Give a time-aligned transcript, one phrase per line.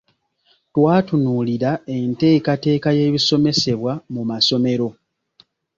[0.73, 4.87] Twatunuulira enteekateeka y’ebisomesebwa mu masomero.